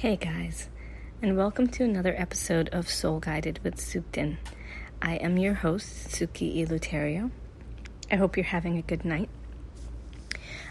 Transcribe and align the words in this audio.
Hey 0.00 0.16
guys, 0.16 0.70
and 1.20 1.36
welcome 1.36 1.68
to 1.68 1.84
another 1.84 2.14
episode 2.16 2.70
of 2.70 2.88
Soul 2.88 3.20
Guided 3.20 3.60
with 3.62 3.76
Sookton. 3.76 4.38
I 5.02 5.16
am 5.16 5.36
your 5.36 5.52
host, 5.52 6.08
Suki 6.08 6.56
Eleuterio. 6.56 7.30
I 8.10 8.16
hope 8.16 8.34
you're 8.34 8.44
having 8.44 8.78
a 8.78 8.82
good 8.82 9.04
night. 9.04 9.28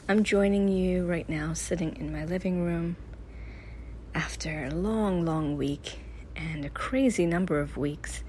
I'm 0.07 0.23
joining 0.23 0.68
you 0.68 1.05
right 1.05 1.29
now 1.29 1.54
sitting 1.54 1.96
in 1.97 2.12
my 2.12 2.26
living 2.26 2.63
room 2.63 2.96
after 4.16 4.66
a 4.66 4.73
long, 4.73 5.23
long 5.23 5.57
week 5.57 6.00
and 6.36 6.66
a 6.66 6.70
crazy 6.70 7.27
number 7.27 7.59
of 7.59 7.77
weeks 7.77 8.23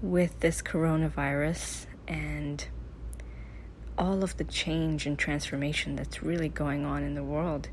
with 0.00 0.40
this 0.40 0.60
coronavirus 0.60 1.86
and 2.08 2.66
all 3.96 4.24
of 4.24 4.36
the 4.38 4.44
change 4.44 5.06
and 5.06 5.16
transformation 5.16 5.94
that's 5.94 6.20
really 6.20 6.48
going 6.48 6.84
on 6.84 7.04
in 7.04 7.14
the 7.14 7.22
world. 7.22 7.68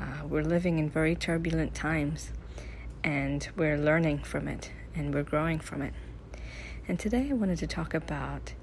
Uh, 0.00 0.26
we're 0.28 0.44
living 0.44 0.78
in 0.78 0.88
very 0.88 1.16
turbulent 1.16 1.74
times 1.74 2.30
and 3.02 3.48
we're 3.56 3.76
learning 3.76 4.18
from 4.18 4.46
it 4.46 4.70
and 4.94 5.12
we're 5.12 5.24
growing 5.24 5.58
from 5.58 5.82
it. 5.82 5.92
And 6.86 6.98
today 6.98 7.28
I 7.30 7.32
wanted 7.34 7.58
to 7.58 7.66
talk 7.66 7.94
about 7.94 8.54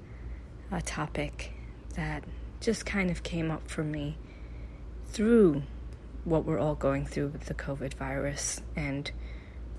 a 0.72 0.80
topic 0.80 1.52
that 1.94 2.24
just 2.60 2.86
kind 2.86 3.10
of 3.10 3.22
came 3.22 3.50
up 3.50 3.68
for 3.68 3.84
me 3.84 4.16
through 5.08 5.62
what 6.24 6.44
we're 6.44 6.58
all 6.58 6.74
going 6.74 7.04
through 7.04 7.28
with 7.28 7.44
the 7.44 7.54
COVID 7.54 7.94
virus 7.94 8.60
and 8.74 9.10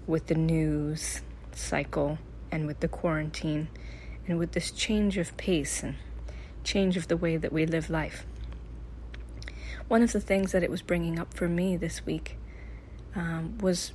with 0.06 0.28
the 0.28 0.36
news 0.36 1.22
cycle 1.54 2.20
and 2.52 2.68
with 2.68 2.80
the 2.80 2.88
quarantine 2.88 3.68
and 4.28 4.38
with 4.38 4.52
this 4.52 4.72
change 4.72 5.18
of 5.18 5.36
pace 5.38 5.82
and 5.82 5.96
change 6.64 6.98
of 6.98 7.08
the 7.08 7.18
way 7.18 7.36
that 7.36 7.52
we 7.52 7.66
live 7.66 7.90
life. 7.90 8.26
One 9.88 10.02
of 10.02 10.12
the 10.12 10.20
things 10.20 10.52
that 10.52 10.64
it 10.64 10.70
was 10.70 10.82
bringing 10.82 11.18
up 11.18 11.34
for 11.34 11.48
me 11.48 11.78
this 11.78 12.06
week 12.06 12.38
um, 13.16 13.58
was 13.60 13.94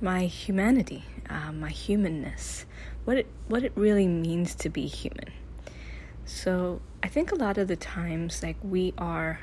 my 0.00 0.26
humanity, 0.26 1.04
uh, 1.28 1.52
my 1.52 1.70
humanness, 1.70 2.66
what 3.04 3.16
it 3.16 3.26
what 3.46 3.62
it 3.64 3.72
really 3.74 4.06
means 4.06 4.54
to 4.56 4.68
be 4.68 4.86
human. 4.86 5.32
So 6.24 6.80
I 7.02 7.08
think 7.08 7.32
a 7.32 7.36
lot 7.36 7.56
of 7.56 7.68
the 7.68 7.76
times, 7.76 8.42
like 8.42 8.56
we 8.62 8.92
are, 8.98 9.40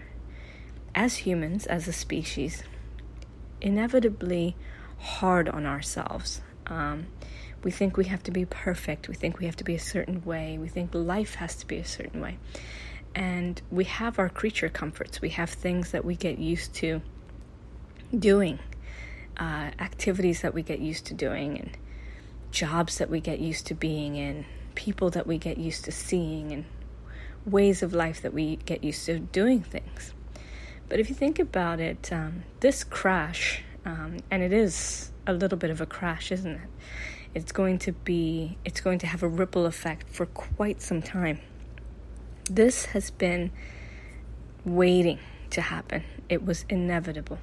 as 0.94 1.18
humans, 1.18 1.66
as 1.66 1.88
a 1.88 1.94
species, 1.94 2.64
inevitably 3.60 4.56
hard 5.00 5.50
on 5.50 5.66
ourselves. 5.66 6.42
Um, 6.68 7.08
we 7.64 7.72
think 7.72 7.98
we 7.98 8.06
have 8.06 8.22
to 8.24 8.32
be 8.32 8.46
perfect. 8.46 9.08
We 9.08 9.16
think 9.16 9.40
we 9.40 9.46
have 9.46 9.56
to 9.58 9.64
be 9.64 9.76
a 9.76 9.80
certain 9.80 10.24
way. 10.24 10.58
We 10.60 10.68
think 10.68 10.92
life 10.94 11.36
has 11.36 11.56
to 11.56 11.66
be 11.66 11.78
a 11.78 11.86
certain 11.86 12.22
way. 12.22 12.38
And 13.16 13.62
we 13.72 13.86
have 13.86 14.20
our 14.20 14.30
creature 14.30 14.70
comforts. 14.70 15.22
We 15.22 15.30
have 15.30 15.50
things 15.50 15.92
that 15.92 16.06
we 16.06 16.16
get 16.16 16.38
used 16.38 16.74
to 16.76 17.02
doing, 18.18 18.60
uh, 19.38 19.72
activities 19.80 20.42
that 20.42 20.54
we 20.54 20.62
get 20.62 20.80
used 20.80 21.06
to 21.08 21.14
doing, 21.14 21.58
and 21.58 21.78
jobs 22.52 22.98
that 22.98 23.10
we 23.10 23.22
get 23.22 23.40
used 23.40 23.68
to 23.68 23.74
being 23.74 24.16
in, 24.16 24.46
people 24.76 25.10
that 25.12 25.26
we 25.26 25.38
get 25.38 25.58
used 25.58 25.86
to 25.86 25.92
seeing, 25.92 26.52
and 26.52 26.66
ways 27.46 27.82
of 27.82 27.94
life 27.94 28.22
that 28.22 28.34
we 28.34 28.58
get 28.58 28.84
used 28.84 29.06
to 29.06 29.20
doing 29.20 29.62
things. 29.62 30.14
But 30.90 31.00
if 31.00 31.10
you 31.10 31.16
think 31.16 31.40
about 31.40 31.80
it, 31.80 32.12
um, 32.12 32.44
this 32.60 32.84
crash, 32.84 33.64
um, 33.86 34.18
and 34.30 34.44
it 34.44 34.52
is 34.54 35.12
a 35.26 35.34
little 35.34 35.58
bit 35.58 35.72
of 35.72 35.80
a 35.80 35.86
crash, 35.86 36.32
isn't 36.32 36.56
it? 36.56 36.70
it's 37.36 37.52
going 37.52 37.78
to 37.78 37.92
be 37.92 38.58
it's 38.64 38.80
going 38.80 38.98
to 38.98 39.06
have 39.06 39.22
a 39.22 39.28
ripple 39.28 39.66
effect 39.66 40.10
for 40.10 40.26
quite 40.26 40.82
some 40.82 41.02
time. 41.02 41.40
This 42.50 42.86
has 42.88 43.10
been 43.10 43.52
waiting 44.64 45.18
to 45.50 45.62
happen. 45.62 46.04
It 46.30 46.46
was 46.46 46.64
inevitable 46.70 47.40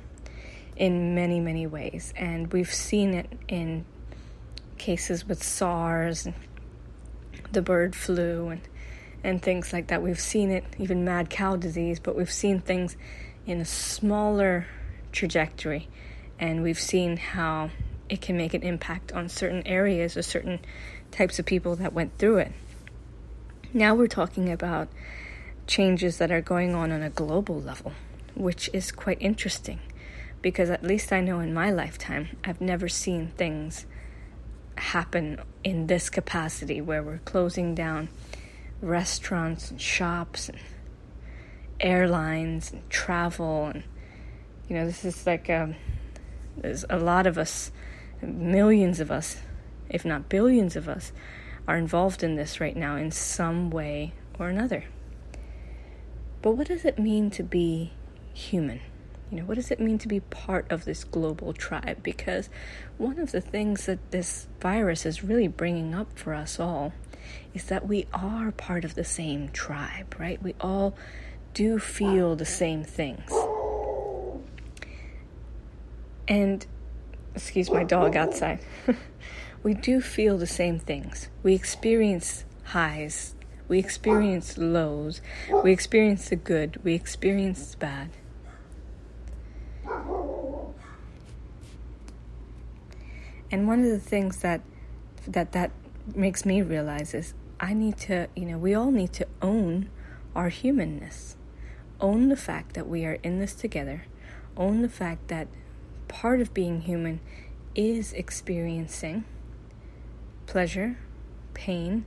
in 0.76 1.14
many 1.14 1.40
many 1.40 1.66
ways 1.66 2.14
and 2.16 2.52
we've 2.52 2.72
seen 2.72 3.12
it 3.12 3.30
in 3.48 3.84
cases 4.78 5.26
with 5.26 5.42
SARS 5.42 6.24
and 6.24 6.34
the 7.50 7.60
bird 7.62 7.94
flu 7.96 8.48
and 8.48 8.60
and 9.24 9.42
things 9.42 9.72
like 9.72 9.88
that. 9.88 10.02
We've 10.02 10.20
seen 10.20 10.50
it 10.50 10.64
even 10.78 11.04
mad 11.04 11.30
cow 11.30 11.56
disease, 11.56 11.98
but 11.98 12.16
we've 12.16 12.30
seen 12.30 12.60
things 12.60 12.96
in 13.44 13.60
a 13.60 13.64
smaller 13.64 14.66
trajectory 15.10 15.88
and 16.38 16.62
we've 16.62 16.80
seen 16.80 17.16
how 17.16 17.70
it 18.08 18.20
can 18.20 18.36
make 18.36 18.54
an 18.54 18.62
impact 18.62 19.10
on 19.10 19.28
certain 19.28 19.66
areas 19.66 20.16
or 20.16 20.22
certain 20.22 20.60
types 21.10 21.40
of 21.40 21.46
people 21.46 21.74
that 21.76 21.92
went 21.92 22.18
through 22.18 22.38
it. 22.38 22.52
Now 23.74 23.94
we're 23.94 24.06
talking 24.06 24.50
about 24.52 24.88
changes 25.66 26.18
that 26.18 26.30
are 26.30 26.42
going 26.42 26.74
on 26.74 26.92
on 26.92 27.02
a 27.02 27.08
global 27.08 27.60
level, 27.60 27.92
which 28.34 28.68
is 28.72 28.92
quite 28.92 29.16
interesting 29.20 29.80
because 30.42 30.68
at 30.68 30.82
least 30.82 31.12
I 31.12 31.20
know 31.20 31.40
in 31.40 31.54
my 31.54 31.70
lifetime 31.70 32.36
I've 32.44 32.60
never 32.60 32.88
seen 32.88 33.28
things 33.28 33.86
happen 34.76 35.40
in 35.64 35.86
this 35.86 36.10
capacity 36.10 36.80
where 36.80 37.02
we're 37.02 37.18
closing 37.18 37.74
down 37.74 38.08
restaurants 38.80 39.70
and 39.70 39.80
shops 39.80 40.48
and 40.48 40.58
airlines 41.80 42.72
and 42.72 42.88
travel 42.90 43.66
and 43.66 43.84
you 44.68 44.76
know 44.76 44.84
this 44.84 45.04
is 45.04 45.26
like 45.26 45.48
a, 45.48 45.62
um, 45.62 45.76
there's 46.56 46.84
a 46.90 46.98
lot 46.98 47.26
of 47.26 47.38
us 47.38 47.70
millions 48.22 49.00
of 49.00 49.10
us, 49.10 49.38
if 49.88 50.04
not 50.04 50.28
billions 50.28 50.76
of 50.76 50.88
us, 50.88 51.12
are 51.66 51.76
involved 51.76 52.22
in 52.22 52.36
this 52.36 52.60
right 52.60 52.76
now 52.76 52.96
in 52.96 53.10
some 53.10 53.70
way 53.70 54.12
or 54.38 54.48
another. 54.48 54.84
But 56.40 56.52
what 56.52 56.66
does 56.66 56.84
it 56.84 56.98
mean 56.98 57.30
to 57.30 57.42
be 57.42 57.92
human? 58.34 58.80
You 59.30 59.38
know, 59.38 59.44
what 59.44 59.54
does 59.54 59.70
it 59.70 59.80
mean 59.80 59.98
to 59.98 60.08
be 60.08 60.20
part 60.20 60.70
of 60.70 60.84
this 60.84 61.04
global 61.04 61.52
tribe? 61.52 62.02
Because 62.02 62.50
one 62.98 63.18
of 63.18 63.32
the 63.32 63.40
things 63.40 63.86
that 63.86 64.10
this 64.10 64.46
virus 64.60 65.06
is 65.06 65.24
really 65.24 65.48
bringing 65.48 65.94
up 65.94 66.18
for 66.18 66.34
us 66.34 66.60
all 66.60 66.92
is 67.54 67.64
that 67.66 67.86
we 67.86 68.06
are 68.12 68.50
part 68.50 68.84
of 68.84 68.94
the 68.94 69.04
same 69.04 69.48
tribe, 69.48 70.14
right? 70.18 70.42
We 70.42 70.54
all 70.60 70.94
do 71.54 71.78
feel 71.78 72.36
the 72.36 72.44
same 72.44 72.84
things. 72.84 73.32
And 76.28 76.66
excuse 77.34 77.70
my 77.70 77.84
dog 77.84 78.16
outside. 78.16 78.60
we 79.62 79.74
do 79.74 80.00
feel 80.00 80.38
the 80.38 80.46
same 80.46 80.78
things. 80.78 81.28
We 81.42 81.54
experience 81.54 82.44
highs, 82.64 83.34
we 83.68 83.78
experience 83.78 84.58
lows, 84.58 85.20
we 85.62 85.72
experience 85.72 86.28
the 86.28 86.36
good, 86.36 86.80
we 86.82 86.94
experience 86.94 87.72
the 87.72 87.76
bad. 87.76 88.10
And 93.50 93.68
one 93.68 93.80
of 93.84 93.90
the 93.90 94.00
things 94.00 94.38
that 94.38 94.62
that 95.28 95.52
that 95.52 95.70
makes 96.14 96.44
me 96.44 96.62
realize 96.62 97.14
is 97.14 97.34
I 97.60 97.74
need 97.74 97.96
to, 97.98 98.28
you 98.34 98.46
know, 98.46 98.58
we 98.58 98.74
all 98.74 98.90
need 98.90 99.12
to 99.14 99.26
own 99.40 99.88
our 100.34 100.48
humanness. 100.48 101.36
Own 102.00 102.28
the 102.28 102.36
fact 102.36 102.74
that 102.74 102.88
we 102.88 103.04
are 103.04 103.18
in 103.22 103.38
this 103.38 103.54
together. 103.54 104.06
Own 104.56 104.82
the 104.82 104.88
fact 104.88 105.28
that 105.28 105.46
part 106.08 106.40
of 106.40 106.52
being 106.52 106.80
human 106.80 107.20
is 107.76 108.12
experiencing 108.14 109.24
pleasure, 110.52 110.98
pain, 111.54 112.04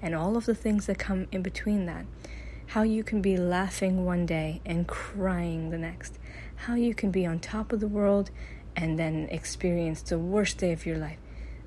and 0.00 0.14
all 0.14 0.36
of 0.36 0.46
the 0.46 0.54
things 0.54 0.86
that 0.86 0.96
come 1.00 1.26
in 1.32 1.42
between 1.42 1.84
that. 1.86 2.06
How 2.68 2.82
you 2.82 3.02
can 3.02 3.20
be 3.20 3.36
laughing 3.36 4.04
one 4.04 4.24
day 4.24 4.60
and 4.64 4.86
crying 4.86 5.70
the 5.70 5.78
next. 5.78 6.16
How 6.54 6.76
you 6.76 6.94
can 6.94 7.10
be 7.10 7.26
on 7.26 7.40
top 7.40 7.72
of 7.72 7.80
the 7.80 7.88
world 7.88 8.30
and 8.76 9.00
then 9.00 9.26
experience 9.32 10.00
the 10.00 10.16
worst 10.16 10.58
day 10.58 10.70
of 10.70 10.86
your 10.86 10.96
life. 10.96 11.18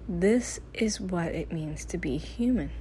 This 0.07 0.61
is 0.73 1.01
what 1.01 1.35
it 1.35 1.51
means 1.51 1.83
to 1.83 1.97
be 1.97 2.15
human. 2.15 2.71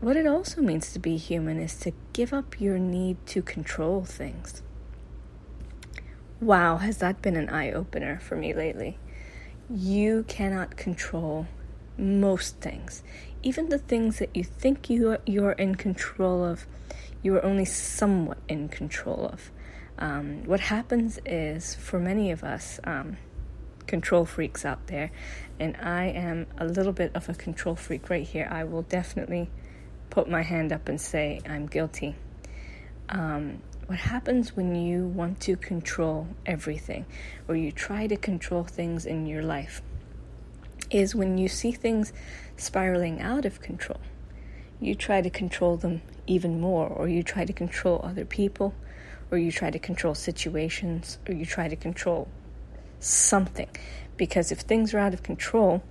What 0.00 0.16
it 0.16 0.24
also 0.28 0.62
means 0.62 0.92
to 0.92 1.00
be 1.00 1.16
human 1.16 1.58
is 1.58 1.74
to 1.80 1.92
give 2.12 2.32
up 2.32 2.60
your 2.60 2.78
need 2.78 3.16
to 3.26 3.42
control 3.42 4.04
things. 4.04 4.62
Wow, 6.40 6.76
has 6.76 6.98
that 6.98 7.20
been 7.22 7.34
an 7.34 7.48
eye 7.48 7.72
opener 7.72 8.20
for 8.20 8.36
me 8.36 8.54
lately? 8.54 8.98
You 9.68 10.24
cannot 10.28 10.76
control 10.76 11.48
most 11.98 12.56
things. 12.60 13.02
Even 13.42 13.68
the 13.68 13.78
things 13.78 14.18
that 14.18 14.34
you 14.34 14.44
think 14.44 14.88
you 14.88 15.10
are, 15.10 15.20
you 15.26 15.44
are 15.44 15.52
in 15.52 15.74
control 15.74 16.44
of, 16.44 16.66
you 17.22 17.34
are 17.36 17.44
only 17.44 17.64
somewhat 17.64 18.38
in 18.48 18.68
control 18.68 19.28
of. 19.32 19.50
Um, 19.98 20.44
what 20.44 20.60
happens 20.60 21.18
is, 21.26 21.74
for 21.74 21.98
many 21.98 22.30
of 22.30 22.44
us, 22.44 22.78
um, 22.84 23.16
control 23.86 24.24
freaks 24.24 24.64
out 24.64 24.86
there, 24.86 25.10
and 25.58 25.76
I 25.76 26.04
am 26.06 26.46
a 26.58 26.64
little 26.64 26.92
bit 26.92 27.12
of 27.14 27.28
a 27.28 27.34
control 27.34 27.74
freak 27.74 28.08
right 28.10 28.26
here. 28.26 28.48
I 28.50 28.64
will 28.64 28.82
definitely 28.82 29.50
put 30.10 30.28
my 30.28 30.42
hand 30.42 30.72
up 30.72 30.88
and 30.88 31.00
say 31.00 31.40
I'm 31.48 31.66
guilty. 31.66 32.14
Um, 33.08 33.62
what 33.86 33.98
happens 33.98 34.54
when 34.54 34.74
you 34.74 35.06
want 35.06 35.40
to 35.40 35.56
control 35.56 36.28
everything 36.44 37.06
or 37.48 37.56
you 37.56 37.72
try 37.72 38.06
to 38.06 38.16
control 38.16 38.64
things 38.64 39.06
in 39.06 39.24
your 39.24 39.42
life 39.42 39.80
is 40.90 41.14
when 41.14 41.38
you 41.38 41.48
see 41.48 41.72
things 41.72 42.12
spiraling 42.56 43.20
out 43.20 43.44
of 43.44 43.60
control. 43.60 44.00
You 44.80 44.94
try 44.94 45.20
to 45.20 45.30
control 45.30 45.76
them 45.76 46.02
even 46.26 46.60
more, 46.60 46.86
or 46.86 47.08
you 47.08 47.22
try 47.22 47.44
to 47.44 47.52
control 47.52 48.00
other 48.04 48.24
people, 48.24 48.74
or 49.30 49.38
you 49.38 49.50
try 49.50 49.70
to 49.70 49.78
control 49.78 50.14
situations, 50.14 51.18
or 51.28 51.34
you 51.34 51.44
try 51.44 51.68
to 51.68 51.76
control 51.76 52.28
something. 53.00 53.68
Because 54.16 54.52
if 54.52 54.60
things 54.60 54.94
are 54.94 54.98
out 54.98 55.14
of 55.14 55.22
control, 55.22 55.82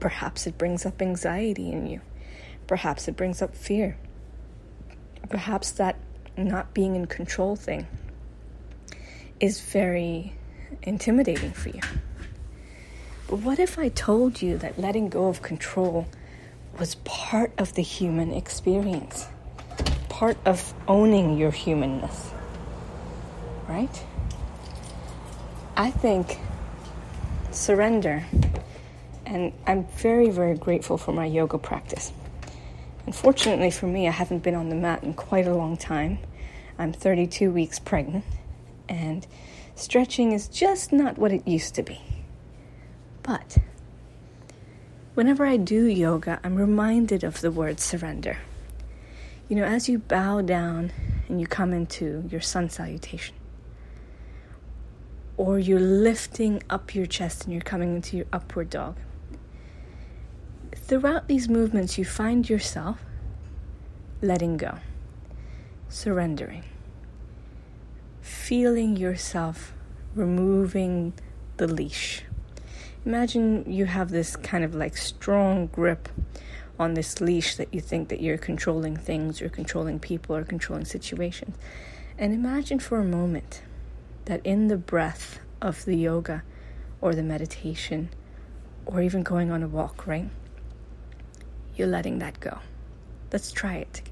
perhaps 0.00 0.46
it 0.46 0.58
brings 0.58 0.84
up 0.84 1.00
anxiety 1.00 1.70
in 1.70 1.86
you. 1.86 2.00
Perhaps 2.66 3.08
it 3.08 3.16
brings 3.16 3.42
up 3.42 3.54
fear. 3.54 3.96
Perhaps 5.28 5.72
that 5.72 5.96
not 6.36 6.74
being 6.74 6.96
in 6.96 7.06
control 7.06 7.56
thing 7.56 7.86
is 9.40 9.60
very 9.60 10.34
intimidating 10.82 11.52
for 11.52 11.68
you. 11.68 11.80
What 13.32 13.58
if 13.58 13.78
I 13.78 13.88
told 13.88 14.42
you 14.42 14.58
that 14.58 14.78
letting 14.78 15.08
go 15.08 15.28
of 15.28 15.40
control 15.40 16.06
was 16.78 16.96
part 16.96 17.50
of 17.56 17.72
the 17.72 17.80
human 17.80 18.30
experience? 18.30 19.26
Part 20.10 20.36
of 20.44 20.74
owning 20.86 21.38
your 21.38 21.50
humanness, 21.50 22.30
right? 23.66 24.04
I 25.78 25.90
think 25.90 26.40
surrender, 27.52 28.22
and 29.24 29.54
I'm 29.66 29.86
very, 29.86 30.28
very 30.28 30.58
grateful 30.58 30.98
for 30.98 31.12
my 31.12 31.24
yoga 31.24 31.56
practice. 31.56 32.12
Unfortunately 33.06 33.70
for 33.70 33.86
me, 33.86 34.08
I 34.08 34.10
haven't 34.10 34.42
been 34.42 34.54
on 34.54 34.68
the 34.68 34.76
mat 34.76 35.04
in 35.04 35.14
quite 35.14 35.46
a 35.46 35.54
long 35.54 35.78
time. 35.78 36.18
I'm 36.78 36.92
32 36.92 37.50
weeks 37.50 37.78
pregnant, 37.78 38.26
and 38.90 39.26
stretching 39.74 40.32
is 40.32 40.48
just 40.48 40.92
not 40.92 41.16
what 41.16 41.32
it 41.32 41.48
used 41.48 41.74
to 41.76 41.82
be. 41.82 41.98
But 43.22 43.58
whenever 45.14 45.46
I 45.46 45.56
do 45.56 45.84
yoga, 45.84 46.40
I'm 46.42 46.56
reminded 46.56 47.22
of 47.24 47.40
the 47.40 47.50
word 47.50 47.80
surrender. 47.80 48.38
You 49.48 49.56
know, 49.56 49.64
as 49.64 49.88
you 49.88 49.98
bow 49.98 50.40
down 50.40 50.92
and 51.28 51.40
you 51.40 51.46
come 51.46 51.72
into 51.72 52.24
your 52.30 52.40
sun 52.40 52.70
salutation, 52.70 53.34
or 55.36 55.58
you're 55.58 55.80
lifting 55.80 56.62
up 56.70 56.94
your 56.94 57.06
chest 57.06 57.44
and 57.44 57.52
you're 57.52 57.62
coming 57.62 57.96
into 57.96 58.16
your 58.16 58.26
upward 58.32 58.70
dog. 58.70 58.96
Throughout 60.74 61.28
these 61.28 61.48
movements, 61.48 61.98
you 61.98 62.04
find 62.04 62.48
yourself 62.48 62.98
letting 64.20 64.56
go, 64.56 64.78
surrendering, 65.88 66.64
feeling 68.20 68.96
yourself 68.96 69.72
removing 70.14 71.12
the 71.56 71.66
leash. 71.66 72.22
Imagine 73.04 73.64
you 73.70 73.86
have 73.86 74.10
this 74.10 74.36
kind 74.36 74.62
of 74.62 74.74
like 74.74 74.96
strong 74.96 75.66
grip 75.66 76.08
on 76.78 76.94
this 76.94 77.20
leash 77.20 77.56
that 77.56 77.72
you 77.74 77.80
think 77.80 78.08
that 78.08 78.20
you're 78.20 78.38
controlling 78.38 78.96
things 78.96 79.42
or 79.42 79.48
controlling 79.48 79.98
people 79.98 80.36
or 80.36 80.44
controlling 80.44 80.84
situations. 80.84 81.56
And 82.16 82.32
imagine 82.32 82.78
for 82.78 82.98
a 82.98 83.04
moment 83.04 83.62
that 84.26 84.40
in 84.44 84.68
the 84.68 84.76
breath 84.76 85.40
of 85.60 85.84
the 85.84 85.96
yoga 85.96 86.44
or 87.00 87.14
the 87.14 87.22
meditation 87.22 88.10
or 88.86 89.02
even 89.02 89.22
going 89.22 89.50
on 89.50 89.62
a 89.62 89.68
walk, 89.68 90.06
right? 90.06 90.28
You're 91.74 91.88
letting 91.88 92.18
that 92.20 92.38
go. 92.38 92.58
Let's 93.32 93.50
try 93.50 93.76
it 93.76 93.92
together. 93.94 94.11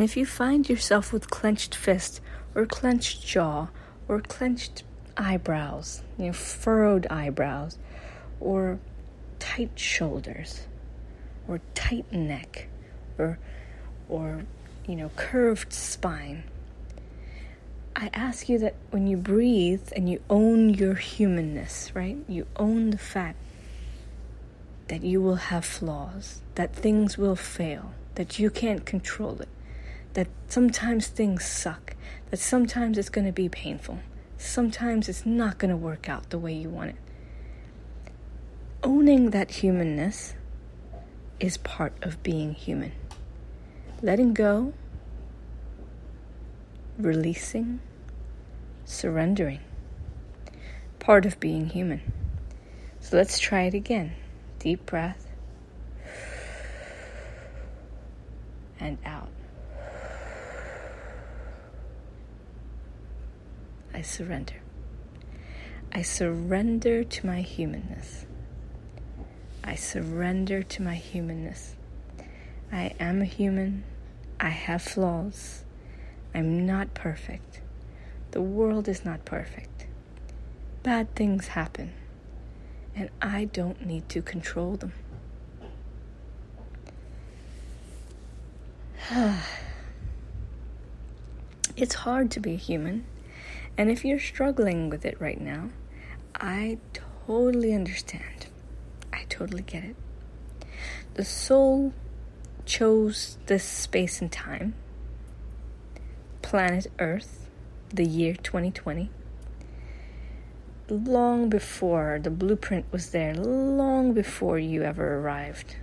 And 0.00 0.08
if 0.08 0.16
you 0.16 0.24
find 0.24 0.66
yourself 0.66 1.12
with 1.12 1.28
clenched 1.28 1.74
fist 1.74 2.22
or 2.54 2.64
clenched 2.64 3.26
jaw 3.26 3.68
or 4.08 4.22
clenched 4.22 4.82
eyebrows, 5.14 6.02
you 6.16 6.28
know, 6.28 6.32
furrowed 6.32 7.06
eyebrows, 7.10 7.76
or 8.40 8.78
tight 9.38 9.78
shoulders 9.78 10.62
or 11.46 11.60
tight 11.74 12.10
neck 12.10 12.68
or 13.18 13.38
or 14.08 14.46
you 14.86 14.96
know 14.96 15.10
curved 15.16 15.70
spine 15.74 16.44
i 17.94 18.08
ask 18.14 18.48
you 18.48 18.58
that 18.58 18.74
when 18.90 19.06
you 19.06 19.18
breathe 19.18 19.88
and 19.94 20.08
you 20.08 20.22
own 20.30 20.70
your 20.70 20.94
humanness 20.94 21.90
right 21.94 22.16
you 22.26 22.46
own 22.56 22.88
the 22.88 22.98
fact 22.98 23.36
that 24.88 25.02
you 25.02 25.20
will 25.20 25.36
have 25.36 25.64
flaws 25.64 26.40
that 26.54 26.74
things 26.74 27.18
will 27.18 27.36
fail 27.36 27.92
that 28.14 28.38
you 28.38 28.48
can't 28.48 28.86
control 28.86 29.38
it 29.40 29.48
that 30.14 30.28
sometimes 30.48 31.06
things 31.06 31.44
suck 31.44 31.94
that 32.30 32.38
sometimes 32.38 32.98
it's 32.98 33.08
going 33.08 33.26
to 33.26 33.32
be 33.32 33.48
painful 33.48 33.98
sometimes 34.36 35.08
it's 35.08 35.26
not 35.26 35.58
going 35.58 35.70
to 35.70 35.76
work 35.76 36.08
out 36.08 36.30
the 36.30 36.38
way 36.38 36.52
you 36.52 36.68
want 36.68 36.90
it 36.90 36.96
owning 38.82 39.30
that 39.30 39.50
humanness 39.50 40.34
is 41.38 41.56
part 41.58 41.92
of 42.02 42.22
being 42.22 42.52
human. 42.54 42.92
Letting 44.02 44.34
go, 44.34 44.72
releasing, 46.98 47.80
surrendering, 48.84 49.60
part 50.98 51.26
of 51.26 51.40
being 51.40 51.70
human. 51.70 52.00
So 53.00 53.16
let's 53.16 53.38
try 53.38 53.62
it 53.62 53.74
again. 53.74 54.12
Deep 54.58 54.84
breath 54.86 55.26
and 58.78 58.98
out. 59.04 59.28
I 64.00 64.02
surrender. 64.02 64.54
I 65.92 66.00
surrender 66.00 67.04
to 67.04 67.26
my 67.26 67.42
humanness. 67.42 68.24
I 69.62 69.74
surrender 69.74 70.62
to 70.62 70.80
my 70.80 70.94
humanness. 70.94 71.74
I 72.72 72.94
am 72.98 73.20
a 73.20 73.26
human. 73.26 73.84
I 74.40 74.48
have 74.48 74.80
flaws. 74.80 75.64
I'm 76.34 76.64
not 76.64 76.94
perfect. 76.94 77.60
The 78.30 78.40
world 78.40 78.88
is 78.88 79.04
not 79.04 79.26
perfect. 79.26 79.84
Bad 80.82 81.14
things 81.14 81.48
happen, 81.48 81.92
and 82.96 83.10
I 83.20 83.44
don't 83.44 83.84
need 83.84 84.08
to 84.08 84.22
control 84.22 84.78
them. 84.78 84.94
it's 91.76 91.96
hard 91.96 92.30
to 92.30 92.40
be 92.40 92.54
a 92.54 92.56
human, 92.56 93.04
and 93.76 93.90
if 93.90 94.04
you're 94.04 94.18
struggling 94.18 94.90
with 94.90 95.04
it 95.04 95.20
right 95.20 95.40
now, 95.40 95.70
I 96.34 96.78
totally 97.26 97.72
understand. 97.72 98.46
I 99.12 99.24
totally 99.28 99.62
get 99.62 99.84
it. 99.84 99.96
The 101.14 101.24
soul 101.24 101.92
chose 102.64 103.38
this 103.46 103.64
space 103.64 104.20
and 104.20 104.30
time, 104.30 104.74
planet 106.42 106.86
Earth, 106.98 107.48
the 107.92 108.04
year 108.04 108.34
2020, 108.34 109.10
long 110.88 111.48
before 111.48 112.20
the 112.22 112.30
blueprint 112.30 112.84
was 112.92 113.10
there, 113.10 113.34
long 113.34 114.12
before 114.12 114.58
you 114.58 114.82
ever 114.82 115.18
arrived. 115.18 115.76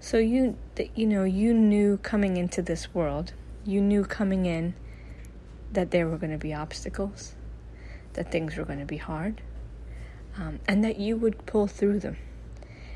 So 0.00 0.18
you 0.18 0.56
you 0.94 1.06
know, 1.06 1.24
you 1.24 1.52
knew 1.52 1.98
coming 1.98 2.36
into 2.36 2.62
this 2.62 2.94
world, 2.94 3.32
you 3.64 3.80
knew 3.80 4.04
coming 4.04 4.46
in 4.46 4.74
that 5.72 5.90
there 5.90 6.08
were 6.08 6.16
going 6.16 6.32
to 6.32 6.38
be 6.38 6.52
obstacles, 6.52 7.34
that 8.14 8.30
things 8.30 8.56
were 8.56 8.64
going 8.64 8.80
to 8.80 8.86
be 8.86 8.96
hard, 8.96 9.40
um, 10.36 10.60
and 10.66 10.84
that 10.84 10.98
you 10.98 11.16
would 11.16 11.46
pull 11.46 11.66
through 11.66 12.00
them 12.00 12.16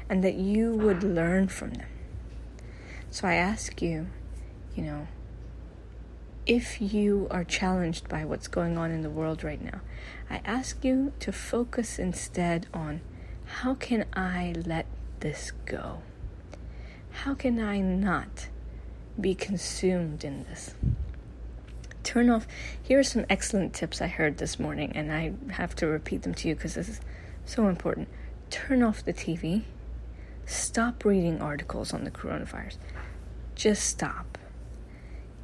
and 0.09 0.23
that 0.23 0.35
you 0.35 0.73
would 0.73 1.02
learn 1.02 1.49
from 1.49 1.71
them. 1.75 1.88
So 3.11 3.28
I 3.28 3.35
ask 3.35 3.81
you, 3.81 4.09
you 4.75 4.83
know, 4.83 5.07
if 6.47 6.81
you 6.81 7.26
are 7.31 7.45
challenged 7.45 8.09
by 8.09 8.25
what's 8.25 8.49
going 8.49 8.76
on 8.76 8.90
in 8.90 9.02
the 9.02 9.11
world 9.11 9.43
right 9.43 9.62
now, 9.62 9.81
I 10.28 10.43
ask 10.45 10.85
you 10.85 11.12
to 11.21 11.33
focus 11.33 11.99
instead 11.99 12.66
on 12.75 13.00
how 13.47 13.75
can 13.75 14.04
I 14.12 14.54
let 14.66 14.87
this 15.21 15.52
go? 15.64 16.02
How 17.11 17.35
can 17.35 17.61
I 17.61 17.81
not 17.81 18.49
be 19.19 19.35
consumed 19.35 20.25
in 20.25 20.45
this? 20.45 20.75
Turn 22.04 22.30
off. 22.30 22.46
Here 22.80 23.00
are 23.00 23.02
some 23.02 23.26
excellent 23.28 23.75
tips 23.75 24.00
I 24.00 24.06
heard 24.06 24.38
this 24.38 24.61
morning, 24.61 24.92
and 24.94 25.12
I 25.12 25.32
have 25.52 25.75
to 25.76 25.87
repeat 25.87 26.23
them 26.23 26.34
to 26.34 26.49
you 26.49 26.54
because 26.54 26.75
this 26.75 26.88
is 26.88 27.00
so 27.44 27.68
important. 27.68 28.08
Turn 28.50 28.82
off 28.82 29.04
the 29.04 29.12
TV 29.12 29.64
Stop 30.46 31.06
reading 31.06 31.40
articles 31.40 31.94
on 31.94 32.04
the 32.04 32.11
coronavirus. 32.11 32.76
Just 33.54 33.84
stop. 33.84 34.37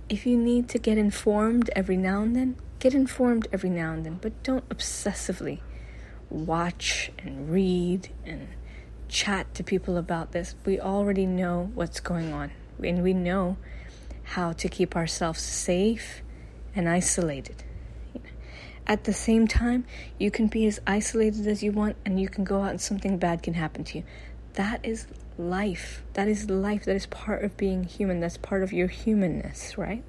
If 0.08 0.26
you 0.26 0.36
need 0.36 0.68
to 0.70 0.78
get 0.78 0.98
informed 0.98 1.70
every 1.74 1.96
now 1.96 2.22
and 2.22 2.36
then, 2.36 2.56
get 2.80 2.94
informed 2.94 3.48
every 3.52 3.70
now 3.70 3.92
and 3.92 4.04
then, 4.04 4.18
but 4.20 4.42
don't 4.42 4.68
obsessively 4.68 5.60
watch 6.28 7.10
and 7.18 7.50
read 7.50 8.10
and 8.26 8.48
chat 9.08 9.54
to 9.54 9.64
people 9.64 9.96
about 9.96 10.32
this. 10.32 10.54
We 10.66 10.78
already 10.78 11.24
know 11.26 11.70
what's 11.74 12.00
going 12.00 12.32
on, 12.32 12.50
and 12.82 13.02
we 13.02 13.14
know 13.14 13.56
how 14.22 14.52
to 14.52 14.68
keep 14.68 14.96
ourselves 14.96 15.40
safe 15.40 16.20
and 16.74 16.88
isolated. 16.88 17.64
At 18.86 19.04
the 19.04 19.12
same 19.12 19.46
time, 19.46 19.84
you 20.18 20.30
can 20.30 20.48
be 20.48 20.66
as 20.66 20.80
isolated 20.86 21.46
as 21.46 21.62
you 21.62 21.70
want, 21.70 21.96
and 22.04 22.20
you 22.20 22.28
can 22.28 22.44
go 22.44 22.62
out 22.62 22.70
and 22.70 22.80
something 22.80 23.18
bad 23.18 23.42
can 23.42 23.54
happen 23.54 23.84
to 23.84 23.98
you 23.98 24.04
that 24.54 24.84
is 24.84 25.06
life. 25.38 26.02
That 26.14 26.28
is 26.28 26.50
life. 26.50 26.84
That 26.84 26.96
is 26.96 27.06
part 27.06 27.44
of 27.44 27.56
being 27.56 27.84
human. 27.84 28.20
That's 28.20 28.36
part 28.36 28.62
of 28.62 28.72
your 28.72 28.88
humanness, 28.88 29.78
right? 29.78 30.04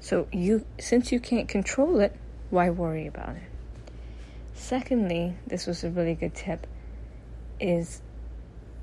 So 0.00 0.28
you 0.32 0.64
since 0.78 1.12
you 1.12 1.20
can't 1.20 1.48
control 1.48 2.00
it, 2.00 2.14
why 2.50 2.70
worry 2.70 3.06
about 3.06 3.36
it? 3.36 3.42
Secondly, 4.54 5.34
this 5.46 5.66
was 5.66 5.84
a 5.84 5.90
really 5.90 6.14
good 6.14 6.34
tip 6.34 6.66
is 7.58 8.00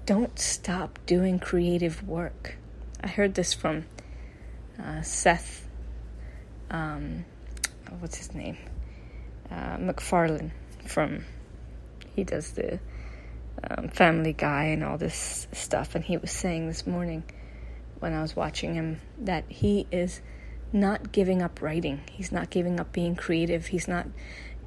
don't 0.06 0.38
stop 0.38 1.00
doing 1.06 1.40
creative 1.40 2.08
work. 2.08 2.58
I 3.02 3.08
heard 3.08 3.36
this 3.36 3.54
from 3.54 3.86
uh, 4.82 5.02
Seth, 5.02 5.63
um, 6.74 7.24
what's 8.00 8.18
his 8.18 8.34
name? 8.34 8.58
Uh, 9.50 9.78
MacFarlane 9.80 10.52
from, 10.86 11.24
he 12.16 12.24
does 12.24 12.52
the 12.52 12.80
um, 13.70 13.88
Family 13.88 14.34
Guy 14.34 14.66
and 14.66 14.84
all 14.84 14.98
this 14.98 15.48
stuff. 15.54 15.96
And 15.96 16.04
he 16.04 16.18
was 16.18 16.32
saying 16.32 16.68
this 16.68 16.86
morning 16.86 17.24
when 18.00 18.14
I 18.14 18.22
was 18.22 18.36
watching 18.36 18.74
him 18.74 19.00
that 19.20 19.46
he 19.48 19.88
is 19.92 20.22
not 20.74 21.12
giving 21.12 21.42
up 21.42 21.62
writing. 21.62 22.02
He's 22.12 22.32
not 22.32 22.50
giving 22.50 22.80
up 22.80 22.92
being 22.92 23.16
creative. 23.16 23.68
He's 23.68 23.88
not 23.88 24.08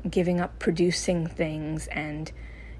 giving 0.08 0.40
up 0.40 0.58
producing 0.58 1.26
things 1.26 1.88
and 1.88 2.30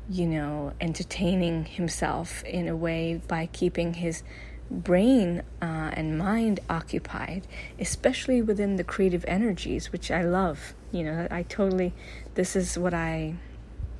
you 0.09 0.27
know, 0.27 0.73
entertaining 0.81 1.65
himself 1.65 2.45
in 2.45 2.69
a 2.69 2.77
way 2.77 3.21
by 3.27 3.47
keeping 3.47 3.95
his 3.95 4.23
brain 4.71 5.43
uh, 5.63 5.91
and 5.93 6.19
mind 6.19 6.61
occupied, 6.69 7.47
especially 7.79 8.43
within 8.43 8.77
the 8.77 8.85
creative 8.85 9.25
energies, 9.29 9.93
which 9.93 10.11
I 10.11 10.23
love. 10.23 10.75
You 10.93 11.05
know, 11.05 11.29
I 11.31 11.43
totally, 11.43 11.93
this 12.35 12.57
is 12.57 12.79
what 12.79 12.95
I 12.95 13.35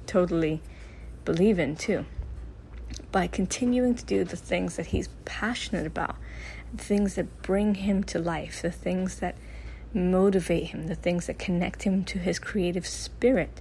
totally 0.07 0.61
believe 1.25 1.59
in 1.59 1.77
too. 1.77 2.05
By 3.13 3.27
continuing 3.27 3.95
to 3.95 4.05
do 4.05 4.25
the 4.25 4.37
things 4.37 4.77
that 4.77 4.87
he's 4.87 5.09
passionate 5.25 5.87
about, 5.87 6.17
the 6.75 6.83
things 6.83 7.15
that 7.15 7.43
bring 7.43 7.77
him 7.77 8.03
to 8.05 8.19
life, 8.19 8.63
the 8.63 8.71
things 8.71 9.21
that 9.21 9.37
motivate 9.95 10.69
him, 10.69 10.89
the 10.89 10.95
things 10.95 11.27
that 11.27 11.39
connect 11.39 11.85
him 11.85 12.05
to 12.05 12.19
his 12.19 12.39
creative 12.39 12.87
spirit, 12.87 13.61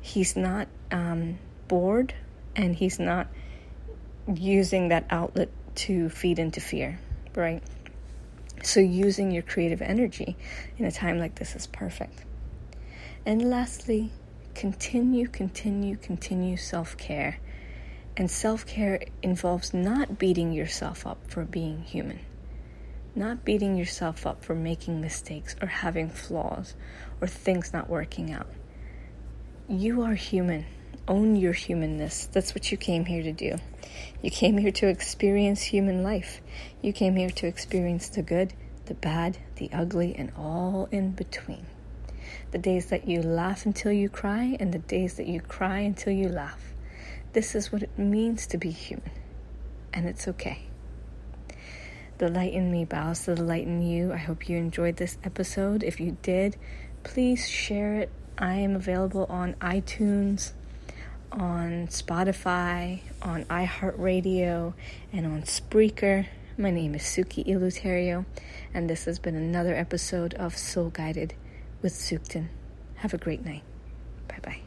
he's 0.00 0.36
not 0.36 0.68
um, 0.90 1.38
bored 1.68 2.14
and 2.54 2.76
he's 2.76 2.98
not 2.98 3.26
using 4.32 4.88
that 4.88 5.04
outlet 5.10 5.48
to 5.76 6.08
feed 6.08 6.38
into 6.38 6.60
fear, 6.60 6.98
right? 7.34 7.62
So, 8.62 8.80
using 8.80 9.30
your 9.30 9.42
creative 9.42 9.82
energy 9.82 10.36
in 10.78 10.84
a 10.84 10.90
time 10.90 11.18
like 11.18 11.36
this 11.36 11.54
is 11.54 11.66
perfect. 11.66 12.24
And 13.24 13.50
lastly, 13.50 14.10
continue, 14.54 15.28
continue, 15.28 15.96
continue 15.96 16.56
self 16.56 16.96
care. 16.96 17.38
And 18.16 18.30
self 18.30 18.66
care 18.66 19.00
involves 19.22 19.74
not 19.74 20.18
beating 20.18 20.52
yourself 20.52 21.06
up 21.06 21.18
for 21.28 21.44
being 21.44 21.82
human, 21.82 22.20
not 23.14 23.44
beating 23.44 23.76
yourself 23.76 24.26
up 24.26 24.42
for 24.42 24.54
making 24.54 25.00
mistakes 25.00 25.54
or 25.60 25.68
having 25.68 26.08
flaws 26.08 26.74
or 27.20 27.28
things 27.28 27.72
not 27.72 27.90
working 27.90 28.32
out. 28.32 28.48
You 29.68 30.02
are 30.02 30.14
human 30.14 30.64
own 31.08 31.36
your 31.36 31.52
humanness. 31.52 32.28
That's 32.32 32.54
what 32.54 32.70
you 32.70 32.76
came 32.76 33.04
here 33.04 33.22
to 33.22 33.32
do. 33.32 33.56
You 34.22 34.30
came 34.30 34.58
here 34.58 34.72
to 34.72 34.88
experience 34.88 35.62
human 35.62 36.02
life. 36.02 36.40
You 36.82 36.92
came 36.92 37.16
here 37.16 37.30
to 37.30 37.46
experience 37.46 38.08
the 38.08 38.22
good, 38.22 38.54
the 38.86 38.94
bad, 38.94 39.38
the 39.56 39.70
ugly, 39.72 40.14
and 40.16 40.32
all 40.36 40.88
in 40.90 41.12
between. 41.12 41.66
The 42.50 42.58
days 42.58 42.86
that 42.86 43.08
you 43.08 43.22
laugh 43.22 43.66
until 43.66 43.92
you 43.92 44.08
cry, 44.08 44.56
and 44.58 44.72
the 44.72 44.78
days 44.78 45.14
that 45.14 45.26
you 45.26 45.40
cry 45.40 45.80
until 45.80 46.12
you 46.12 46.28
laugh. 46.28 46.72
This 47.32 47.54
is 47.54 47.70
what 47.70 47.82
it 47.82 47.98
means 47.98 48.46
to 48.48 48.58
be 48.58 48.70
human. 48.70 49.10
And 49.92 50.06
it's 50.06 50.26
okay. 50.28 50.62
The 52.18 52.28
light 52.28 52.54
in 52.54 52.70
me 52.70 52.84
bows 52.84 53.24
to 53.24 53.34
the 53.34 53.42
light 53.42 53.66
in 53.66 53.82
you. 53.82 54.12
I 54.12 54.16
hope 54.16 54.48
you 54.48 54.56
enjoyed 54.56 54.96
this 54.96 55.18
episode. 55.22 55.82
If 55.82 56.00
you 56.00 56.16
did, 56.22 56.56
please 57.02 57.46
share 57.48 57.94
it. 57.96 58.10
I 58.38 58.54
am 58.54 58.74
available 58.74 59.26
on 59.28 59.54
iTunes, 59.54 60.52
on 61.32 61.88
Spotify, 61.88 63.00
on 63.22 63.44
iHeartRadio, 63.44 64.74
and 65.12 65.26
on 65.26 65.42
Spreaker. 65.42 66.26
My 66.58 66.70
name 66.70 66.94
is 66.94 67.02
Suki 67.02 67.46
Eleuterio, 67.46 68.24
and 68.72 68.88
this 68.88 69.04
has 69.04 69.18
been 69.18 69.34
another 69.34 69.74
episode 69.74 70.34
of 70.34 70.56
Soul 70.56 70.90
Guided 70.90 71.34
with 71.82 71.92
Sookton. 71.92 72.48
Have 72.96 73.14
a 73.14 73.18
great 73.18 73.44
night. 73.44 73.62
Bye 74.28 74.38
bye. 74.42 74.65